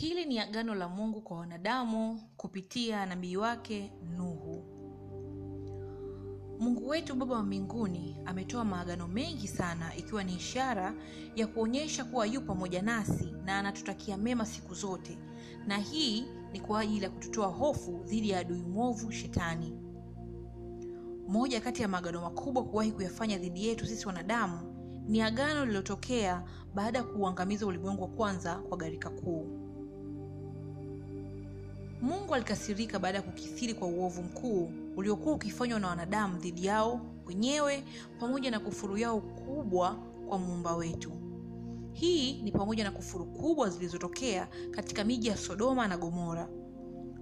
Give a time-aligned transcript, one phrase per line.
[0.00, 4.64] hili ni agano la mungu kwa wanadamu kupitia nabii wake nuhu.
[6.60, 10.94] Mungu wetu baba wa mbinguni ametoa maagano mengi sana ikiwa ni ishara
[11.36, 15.18] ya kuonyesha kuwa yu pamoja nasi na anatutakia mema siku zote.
[15.66, 19.78] Na hii ni kwa ajili ya kututoa hofu dhidi ya adui mwovu shetani.
[21.28, 24.58] Moja kati ya maagano makubwa kuwahi kuyafanya dhidi yetu sisi wanadamu
[25.08, 26.44] ni agano lililotokea
[26.74, 29.59] baada ya kuuangamiza ulimwengu wa kwanza kwa gharika kuu
[32.02, 37.84] mungu alikasirika baada ya kukithiri kwa uovu mkuu uliokuwa ukifanywa na wanadamu dhidi yao wenyewe
[38.20, 39.94] pamoja na kufuru yao kubwa
[40.28, 41.12] kwa muumba wetu.
[41.92, 46.48] Hii ni pamoja na kufuru kubwa zilizotokea katika miji ya sodoma na gomora.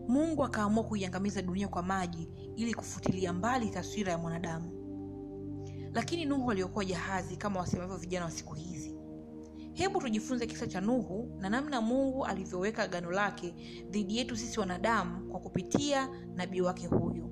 [0.09, 4.71] Mungu akaamua kuiangamiza dunia kwa maji ili kufutilia mbali taswira ya mwanadamu.
[5.95, 8.98] Lakini nuhu aliokuwa jahazi kama wasemavyo vijana wa siku hizi
[9.79, 13.55] hebu tujifunze kisa cha nuhu na namna mungu alivyoweka agano lake
[13.91, 17.31] dhidi yetu sisi wanadamu kwa kupitia nabii wake huyu.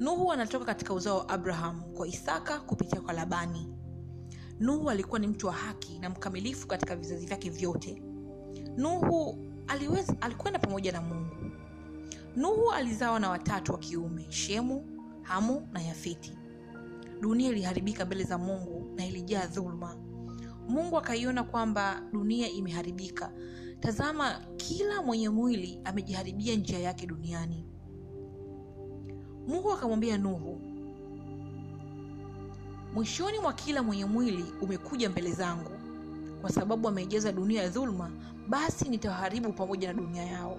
[0.00, 3.74] Nuhu anatoka katika uzao wa abraham kwa isaka kupitia kwa labani.
[4.60, 8.02] Nuhu alikuwa ni mtu wa haki na mkamilifu katika vizazi vyake vyote.
[8.76, 11.36] Nuhu aliweza, alikwenda pamoja na mungu.
[12.36, 14.86] Nuhu alizawa na watatu wa kiume shemu
[15.22, 16.38] hamu na yafeti.
[17.20, 19.96] Dunia iliharibika mbele za mungu na ilijaa dhuluma
[20.68, 23.32] mungu akaiona kwamba dunia imeharibika.
[23.80, 27.66] Tazama kila mwenye mwili amejiharibia njia yake duniani.
[29.48, 30.60] Mungu akamwambia nuhu
[32.94, 35.70] mwishoni mwa kila mwenye mwili umekuja mbele zangu.
[36.40, 38.10] Kwa sababu ameijaza dunia ya dhuluma
[38.48, 40.58] basi nitawaharibu pamoja na dunia yao.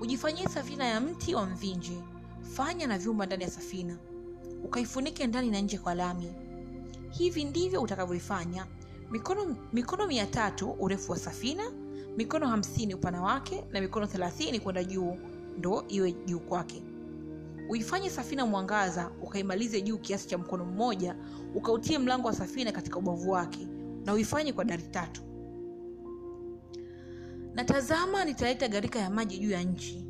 [0.00, 2.02] Ujifanyie safina ya mti wa mvinje.
[2.42, 3.98] Fanya na vyumba ndani ya safina.
[4.64, 6.32] Ukaifunike ndani na nje kwa lami.
[7.10, 8.66] Hivi ndivyo utakavyofanya
[9.10, 11.72] mikono, mikono mia tatu urefu wa safina.
[12.16, 13.64] Mikono hamsini upana wake.
[13.70, 15.16] Na mikono thelathini kwenda juu
[15.58, 16.82] ndo iwe juu kwake.
[17.68, 21.16] Uifanye safina mwangaza ukaimalize juu kiasi cha mkono mmoja
[21.54, 23.68] ukautie mlango wa safina katika ubavu wake
[24.04, 25.22] na uifanye kwa dari tatu.
[27.54, 30.06] Na tazama nitaleta gharika ya maji juu ya nchi.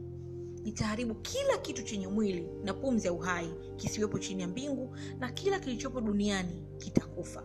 [0.64, 5.58] Nitaharibu kila kitu chenye mwili na pumzi ya uhai kisiwepo chini ya mbingu na kila
[5.60, 7.42] kilichopo duniani kitakufa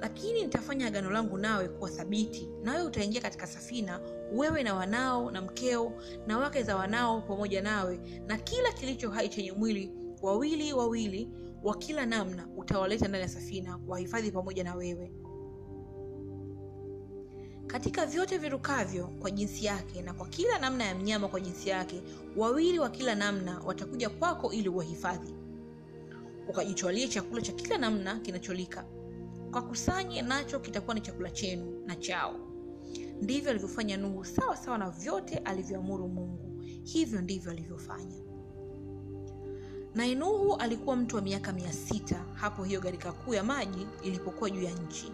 [0.00, 2.48] lakini nitafanya agano langu nawe kuwa thabiti.
[2.62, 4.00] Nawe utaingia katika safina
[4.32, 5.92] wewe na wanao na mkeo
[6.26, 8.00] na wake za wanao pamoja nawe.
[8.26, 9.92] Na kila kilicho hai chenye mwili
[10.22, 11.28] wawili wawili
[11.62, 15.12] wa kila namna utawaleta ndani ya safina wahifadhi pamoja na wewe.
[17.66, 22.02] Katika vyote virukavyo kwa jinsi yake na kwa kila namna ya mnyama kwa jinsi yake
[22.36, 25.34] wawili wa kila namna watakuja kwako ili uwahifadhi.
[26.48, 28.84] Ukajitwalie chakula cha kila namna kinacholika
[29.58, 32.34] ukakusanye nacho kitakuwa ni chakula chenu na chao.
[33.22, 36.62] Ndivyo alivyofanya nuhu sawa sawa na vyote alivyoamuru mungu.
[36.84, 38.16] Hivyo ndivyo alivyofanya.
[39.94, 44.50] Naye nuhu alikuwa mtu wa miaka mia sita hapo hiyo gharika kuu ya maji ilipokuwa
[44.50, 45.12] juu ya nchi.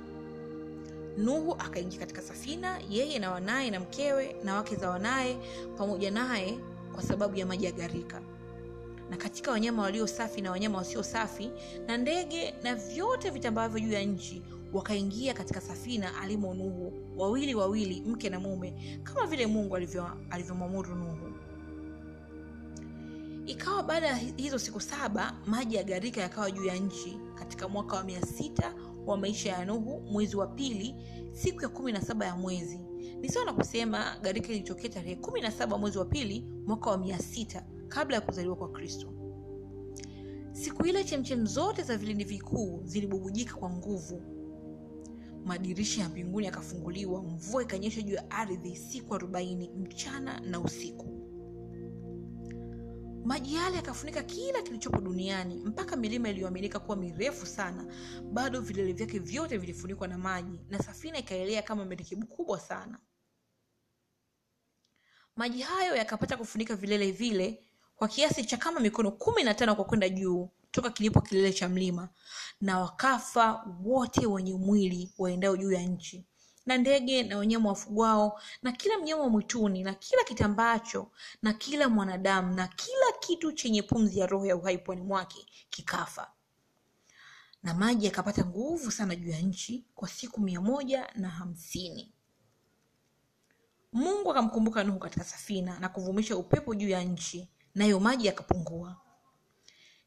[1.18, 5.38] Nuhu akaingia katika safina yeye na wanaye na mkewe na wake za wanaye
[5.78, 6.58] pamoja naye
[6.94, 8.22] kwa sababu ya maji ya gharika
[9.12, 11.50] na katika wanyama walio safi na wanyama wasio safi
[11.86, 14.42] na ndege na vyote vitambavyo juu ya nchi
[14.72, 19.76] wakaingia katika safina alimo nuhu wawili wawili mke na mume kama vile mungu
[20.30, 21.32] alivyomwamuru nuhu.
[23.46, 27.18] Ikawa baada ya hizo siku saba maji ya gharika yakawa juu ya nchi.
[27.34, 28.74] Katika mwaka wa mia sita
[29.06, 30.94] wa maisha ya nuhu mwezi wa pili
[31.32, 32.78] siku ya kumi na saba ya mwezi.
[33.20, 36.98] Ni sawa na kusema gharika ilitokea tarehe kumi na saba mwezi wa pili mwaka wa
[36.98, 37.64] mia sita
[37.94, 39.12] kabla ya kuzaliwa kwa kristo.
[40.52, 44.22] Siku ile chemchem zote za vilindi vikuu zilibubujika kwa nguvu.
[45.44, 51.18] Madirisha ya mbinguni yakafunguliwa mvua ikanyesha juu ya ardhi siku arobaini mchana na usiku.
[53.24, 57.94] Maji yale yakafunika kila kilichopo duniani mpaka milima iliyoaminika kuwa mirefu sana
[58.32, 62.98] bado vilele vyake vyote vilifunikwa na maji na safina ikaelea kama merikebu kubwa sana.
[65.36, 67.64] Maji hayo yakapata kufunika vilele vile
[68.02, 71.68] kwa kiasi cha kama mikono kumi na tano kwa kwenda juu toka kilipo kilele cha
[71.68, 72.08] mlima
[72.60, 76.26] na wakafa wote wenye mwili waendao juu ya nchi.
[76.66, 81.10] Na ndege na wanyama wafugwao na kila mnyama wa mwituni na kila kitambacho
[81.42, 86.30] na kila mwanadamu na kila kitu chenye pumzi ya roho ya uhai pwani mwake kikafa.
[87.62, 92.12] Na maji yakapata nguvu sana juu ya nchi kwa siku mia moja na hamsini.
[93.92, 98.96] Mungu akamkumbuka nuhu katika safina na kuvumisha upepo juu ya nchi nayo maji yakapungua.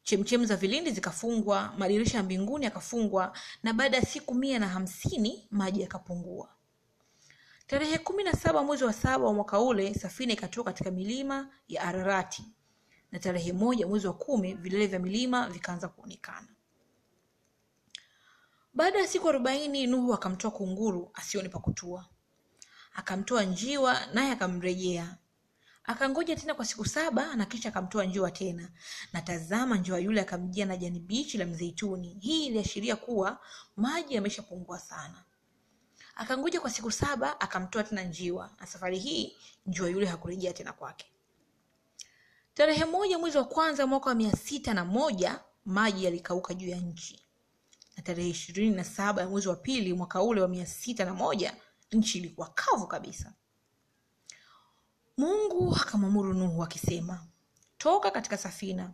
[0.03, 5.47] Chemchem za vilindi zikafungwa madirisha ya mbinguni yakafungwa na baada ya siku mia na hamsini
[5.51, 6.49] maji yakapungua.
[7.67, 11.81] Tarehe kumi na saba mwezi wa saba wa mwaka ule safina ikatoka katika milima ya
[11.83, 12.43] ararati.
[13.11, 16.47] Na tarehe moja mwezi wa kumi vilele vya milima vikaanza kuonekana.
[18.73, 21.61] Baada ya siku arobaini nuhu akamtoa kunguru asione pa
[22.93, 25.17] akamtoa njiwa naye akamrejea
[25.87, 28.69] akangoja tena kwa siku saba na kisha akamtoa njiwa tena.
[29.13, 32.17] Na tazama njiwa yule akamjia na jani bichi la mzeituni.
[32.21, 33.39] Hii iliashiria kuwa
[33.75, 35.23] maji yameshapungua sana.
[36.15, 38.51] Akangoja kwa siku saba akamtoa tena njiwa.
[38.59, 41.05] Na safari hii njiwa yule hakurejea tena kwake.
[42.53, 46.77] Tarehe moja mwezi wa kwanza mwaka wa mia sita na moja maji yalikauka juu ya
[46.77, 47.21] nchi.
[47.97, 51.13] Na tarehe ishirini na saba ya mwezi wa pili mwaka ule wa mia sita na
[51.13, 51.55] moja
[51.91, 53.33] nchi ilikuwa kavu kabisa
[55.17, 57.25] mungu akamwamuru nuhu akisema
[57.77, 58.93] toka katika safina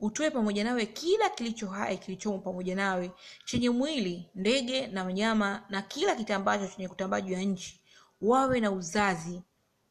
[0.00, 3.12] utoe pamoja nawe kila kilicho hai kilichomo pamoja nawe
[3.44, 7.80] chenye mwili ndege na wanyama na kila kitambacho chenye kutambaa juu ya nchi
[8.20, 9.42] wawe na uzazi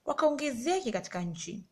[0.05, 1.63] wakaongezeke katika nchi.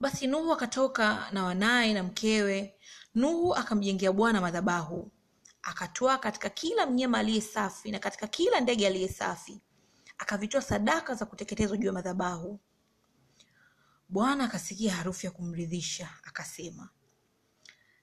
[0.00, 2.74] Basi nuhu akatoka na wanaye na mkewe.
[3.14, 5.10] Nuhu akamjengea bwana madhabahu
[5.62, 9.60] akatoa katika kila mnyama aliye safi na katika kila ndege aliye safi
[10.18, 12.60] akavitoa sadaka za kuteketezwa juu ya madhabahu.
[14.08, 16.88] Bwana akasikia harufu ya kumridhisha akasema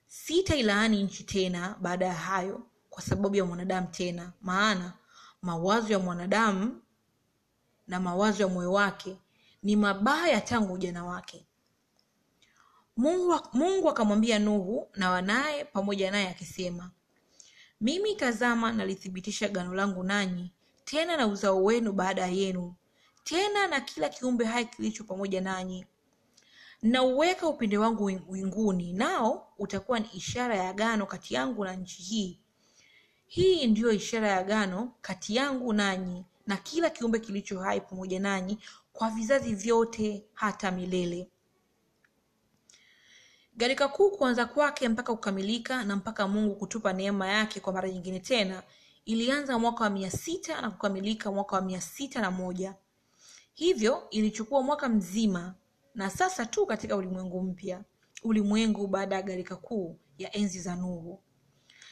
[0.06, 4.92] sitailaani nchi tena baada ya hayo kwa sababu ya mwanadamu tena maana
[5.42, 6.82] mawazo ya mwanadamu
[7.86, 9.18] na mawazo ya moyo wake
[9.62, 11.46] ni mabaya tangu ujana wake.
[13.52, 16.90] Mungu, akamwambia nuhu na wanaye pamoja naye akisema
[17.80, 20.52] mimi tazama nalithibitisha gano langu nanyi
[20.84, 22.74] tena na uzao wenu baada yenu.
[23.24, 25.86] Tena na kila kiumbe hai kilicho pamoja nanyi.
[26.82, 32.38] Nauweka upinde wangu winguni nao utakuwa ni ishara ya agano kati yangu na nchi hii.
[33.26, 38.58] Hii ndiyo ishara ya agano kati yangu nanyi na kila kiumbe kilicho hai pamoja nanyi
[38.92, 41.28] kwa vizazi vyote hata milele.
[43.56, 48.20] Gharika kuu kuanza kwake mpaka kukamilika na mpaka mungu kutupa neema yake kwa mara nyingine
[48.20, 48.62] tena
[49.04, 52.74] ilianza mwaka wa mia sita na kukamilika mwaka wa mia sita na moja.
[53.54, 55.54] Hivyo ilichukua mwaka mzima
[55.94, 57.84] na sasa tu katika ulimwengu mpya.
[58.22, 61.22] Ulimwengu baada ya gharika kuu ya enzi za nuhu.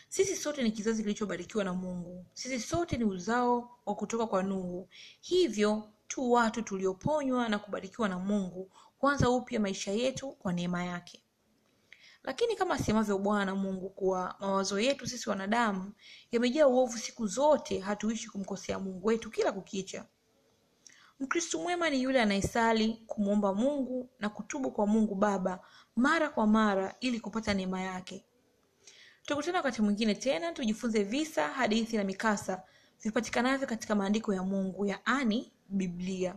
[0.09, 2.27] Sisi sote ni kizazi kilichobarikiwa na mungu.
[2.33, 4.89] Sisi sote ni uzao wa kutoka kwa nuhu.
[5.21, 11.22] Hivyo tu watu tulioponywa na kubarikiwa na mungu kuanza upya maisha yetu kwa neema yake
[12.25, 15.93] lakini kama asemavyo bwana mungu kuwa mawazo yetu sisi wanadamu
[16.33, 20.05] yamejaa uovu siku zote hatuishi kumkosea mungu wetu kila kukicha.
[21.21, 25.61] Mkristu mwema ni yule anayesali kumwomba mungu na kutubu kwa mungu baba
[25.97, 28.25] mara kwa mara ili kupata neema yake.
[29.27, 32.63] Tukutana wakati mwingine tena tujifunze visa hadithi na mikasa
[33.03, 36.37] vipatikanavyo katika maandiko ya mungu yaani biblia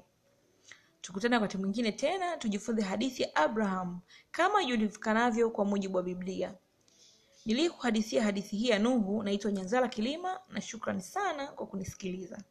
[1.05, 3.99] tukutane wakati mwingine tena tujifunze hadithi ya abraham
[4.31, 6.53] kama ijulikanavyo kwa mujibu wa biblia.
[7.45, 12.43] Niliyekuhadithia hadithi hii ya nuhu naitwa nyanzala kilima na shukrani sana kwa kunisikiliza